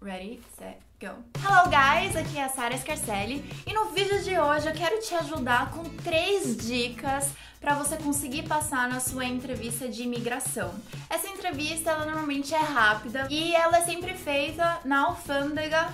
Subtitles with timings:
[0.00, 1.14] Ready, set, go.
[1.38, 5.14] Hello guys, aqui é a Sara Scarcelli e no vídeo de hoje eu quero te
[5.14, 10.74] ajudar com três dicas para você conseguir passar na sua entrevista de imigração.
[11.08, 15.92] Essa entrevista ela normalmente é rápida e ela é sempre feita na alfândega.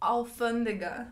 [0.00, 1.08] Alfândega.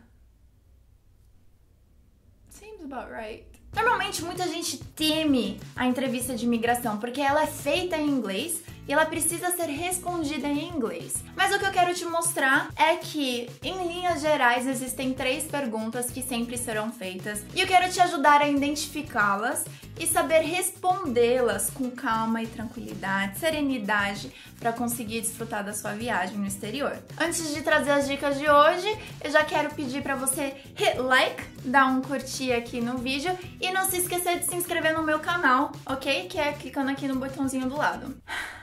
[2.63, 3.43] Seems about right.
[3.75, 8.93] Normalmente muita gente teme a entrevista de imigração porque ela é feita em inglês e
[8.93, 11.23] ela precisa ser respondida em inglês.
[11.37, 16.11] Mas o que eu quero te mostrar é que, em linhas gerais, existem três perguntas
[16.11, 19.65] que sempre serão feitas e eu quero te ajudar a identificá-las
[19.99, 26.47] e saber respondê-las com calma e tranquilidade, serenidade, para conseguir desfrutar da sua viagem no
[26.47, 26.97] exterior.
[27.19, 31.43] Antes de trazer as dicas de hoje, eu já quero pedir para você hit like,
[31.65, 35.21] dar um curtir aqui no vídeo e não se esquecer de se inscrever no meu
[35.21, 36.27] canal, ok?
[36.29, 38.17] Que é clicando aqui no botãozinho do lado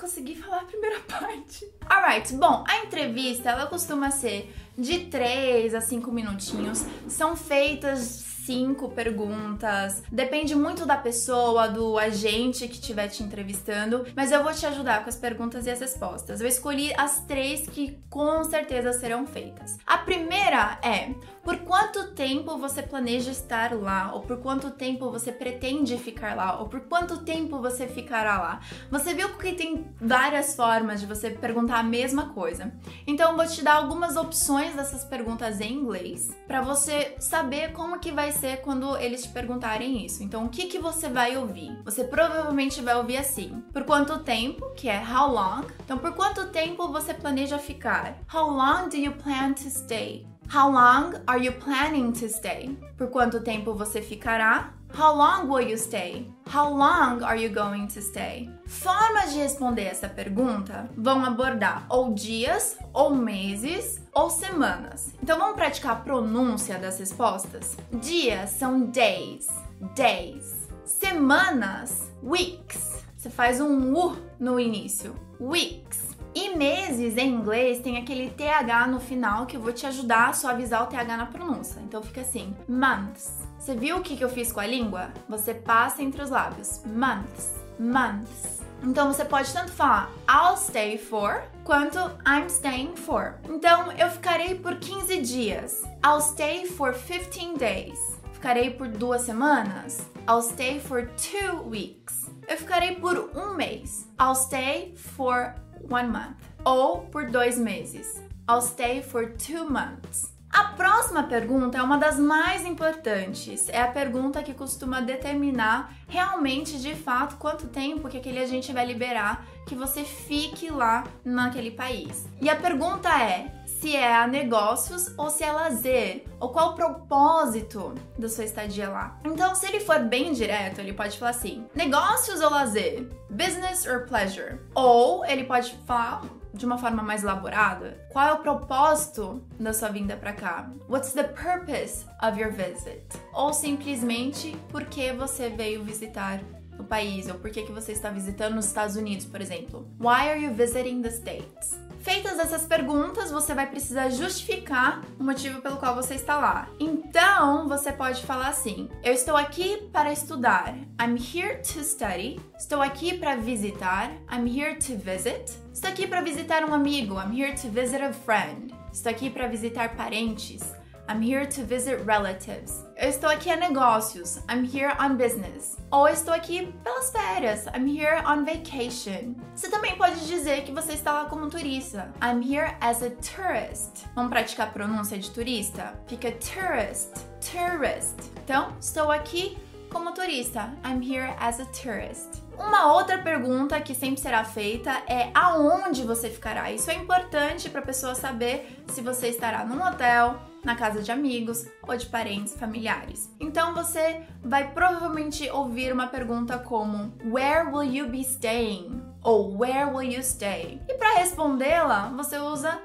[0.00, 1.70] consegui falar a primeira parte.
[1.88, 6.84] Alright, bom, a entrevista ela costuma ser de 3 a 5 minutinhos.
[7.06, 10.02] São feitas cinco perguntas.
[10.10, 15.04] Depende muito da pessoa, do agente que estiver te entrevistando, mas eu vou te ajudar
[15.04, 16.40] com as perguntas e as respostas.
[16.40, 19.78] Eu escolhi as três que com certeza serão feitas.
[19.86, 24.12] A primeira é: por quanto tempo você planeja estar lá?
[24.14, 26.60] Ou por quanto tempo você pretende ficar lá?
[26.60, 28.60] Ou por quanto tempo você ficará lá?
[28.90, 32.72] Você viu que tem várias formas de você perguntar a mesma coisa.
[33.06, 38.00] Então eu vou te dar algumas opções dessas perguntas em inglês para você saber como
[38.00, 40.22] que vai ser quando eles te perguntarem isso.
[40.22, 41.78] Então, o que que você vai ouvir?
[41.84, 45.66] Você provavelmente vai ouvir assim: por quanto tempo, que é how long.
[45.84, 48.16] Então, por quanto tempo você planeja ficar?
[48.32, 50.26] How long do you plan to stay?
[50.52, 52.76] How long are you planning to stay?
[52.96, 54.74] Por quanto tempo você ficará?
[54.98, 56.28] How long will you stay?
[56.52, 58.50] How long are you going to stay?
[58.66, 65.14] Formas de responder essa pergunta vão abordar ou dias, ou meses, ou semanas.
[65.22, 67.76] Então vamos praticar a pronúncia das respostas?
[67.92, 69.46] Dias são days,
[69.94, 70.68] days.
[70.84, 73.04] Semanas, weeks.
[73.16, 76.16] Você faz um U no início, weeks.
[76.34, 80.32] E meses em inglês tem aquele TH no final que eu vou te ajudar a
[80.32, 81.80] suavizar o TH na pronúncia.
[81.80, 83.48] Então fica assim: months.
[83.60, 85.12] Você viu o que, que eu fiz com a língua?
[85.28, 86.80] Você passa entre os lábios.
[86.86, 88.62] Months, months.
[88.82, 93.34] Então você pode tanto falar I'll stay for quanto I'm staying for.
[93.46, 95.82] Então eu ficarei por 15 dias.
[96.02, 97.98] I'll stay for 15 days.
[98.32, 100.08] Ficarei por duas semanas.
[100.26, 102.30] I'll stay for two weeks.
[102.48, 104.08] Eu ficarei por um mês.
[104.18, 105.54] I'll stay for
[105.90, 106.38] one month.
[106.64, 108.22] Ou por dois meses.
[108.48, 110.32] I'll stay for two months.
[110.52, 113.68] A próxima pergunta é uma das mais importantes.
[113.68, 118.84] É a pergunta que costuma determinar realmente, de fato, quanto tempo que aquele agente vai
[118.84, 122.26] liberar que você fique lá naquele país.
[122.40, 126.74] E a pergunta é: se é a negócios ou se é lazer, ou qual o
[126.74, 129.20] propósito da sua estadia lá.
[129.24, 133.08] Então, se ele for bem direto, ele pode falar assim: negócios ou lazer?
[133.30, 134.58] Business or pleasure?
[134.74, 136.22] Ou ele pode falar
[136.52, 140.70] de uma forma mais elaborada, qual é o propósito da sua vinda para cá?
[140.88, 143.02] What's the purpose of your visit?
[143.32, 146.40] Ou simplesmente por que você veio visitar
[146.78, 149.86] o país ou por que, que você está visitando os Estados Unidos, por exemplo.
[150.00, 151.78] Why are you visiting the States?
[152.00, 156.68] Feitas essas perguntas, você vai precisar justificar o motivo pelo qual você está lá.
[156.78, 160.74] Então, você pode falar assim: Eu estou aqui para estudar.
[161.00, 162.40] I'm here to study.
[162.58, 164.12] Estou aqui para visitar.
[164.32, 165.58] I'm here to visit.
[165.72, 167.16] Estou aqui para visitar um amigo.
[167.16, 168.74] I'm here to visit a friend.
[168.90, 170.79] Estou aqui para visitar parentes.
[171.10, 172.84] I'm here to visit relatives.
[172.96, 174.38] Eu estou aqui a negócios.
[174.48, 175.76] I'm here on business.
[175.90, 177.66] Ou estou aqui pelas férias.
[177.74, 179.34] I'm here on vacation.
[179.56, 182.12] Você também pode dizer que você está lá como turista.
[182.22, 184.06] I'm here as a tourist.
[184.14, 186.00] Vamos praticar a pronúncia de turista?
[186.06, 187.10] Fica tourist,
[187.40, 188.14] tourist.
[188.44, 189.58] Então, estou aqui
[189.90, 190.72] como turista.
[190.84, 192.40] I'm here as a tourist.
[192.60, 196.70] Uma outra pergunta que sempre será feita é aonde você ficará.
[196.70, 201.10] Isso é importante para a pessoa saber se você estará num hotel, na casa de
[201.10, 203.34] amigos ou de parentes familiares.
[203.40, 209.02] Então você vai provavelmente ouvir uma pergunta como Where will you be staying?
[209.22, 210.80] ou Where will you stay?
[210.86, 212.78] E para respondê-la, você usa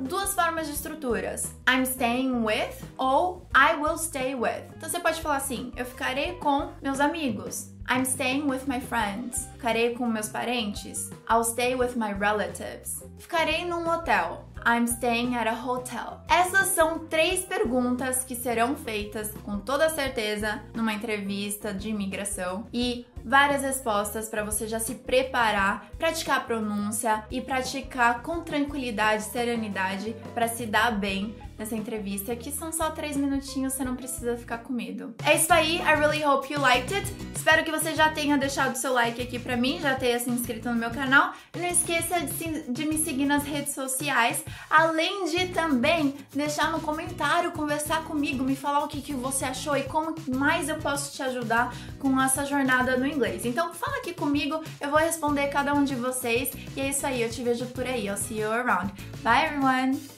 [0.00, 4.70] duas formas de estruturas: I'm staying with ou I will stay with.
[4.76, 7.75] Então você pode falar assim: eu ficarei com meus amigos.
[7.88, 9.46] I'm staying with my friends.
[9.52, 11.10] Ficarei com meus parentes.
[11.30, 13.04] I'll stay with my relatives.
[13.18, 14.44] Ficarei num hotel.
[14.66, 16.20] I'm staying at a hotel.
[16.28, 23.06] Essas são três perguntas que serão feitas com toda certeza numa entrevista de imigração e
[23.24, 30.16] várias respostas para você já se preparar, praticar a pronúncia e praticar com tranquilidade, serenidade
[30.34, 34.58] para se dar bem nessa entrevista, que são só três minutinhos, você não precisa ficar
[34.58, 35.14] com medo.
[35.24, 37.12] É isso aí, I really hope you liked it.
[37.34, 40.68] Espero que você já tenha deixado seu like aqui pra mim, já tenha se inscrito
[40.68, 41.32] no meu canal.
[41.54, 46.80] E não esqueça de, de me seguir nas redes sociais, além de também deixar no
[46.80, 51.14] comentário, conversar comigo, me falar o que, que você achou e como mais eu posso
[51.14, 53.44] te ajudar com essa jornada no inglês.
[53.44, 56.50] Então fala aqui comigo, eu vou responder cada um de vocês.
[56.76, 58.06] E é isso aí, eu te vejo por aí.
[58.08, 58.92] I'll see you around.
[59.22, 60.15] Bye everyone!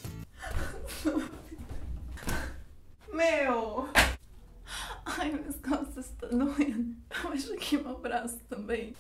[3.12, 3.88] Meu!
[5.04, 6.96] Ai, minhas costas estão doendo.
[7.24, 8.94] Eu acho que meu braço também.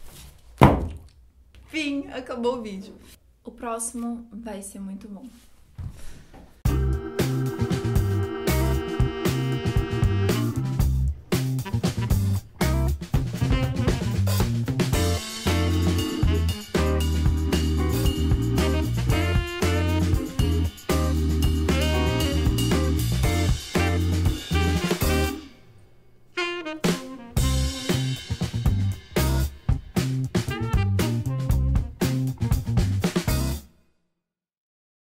[1.66, 2.94] Fim, acabou o vídeo.
[3.44, 5.26] O próximo vai ser muito bom.